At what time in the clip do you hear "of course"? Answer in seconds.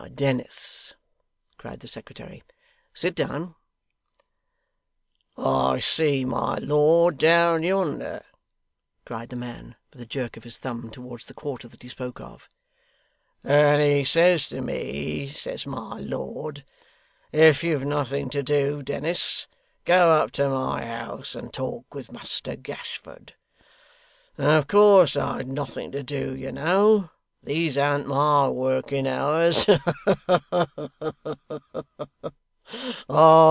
24.37-25.15